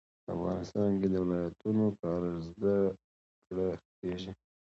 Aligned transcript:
افغانستان 0.35 0.89
کې 0.99 1.07
د 1.11 1.15
ولایتونو 1.23 1.85
په 1.99 2.05
اړه 2.15 2.31
زده 2.49 2.75
کړه 3.47 3.67
کېږي. 3.99 4.31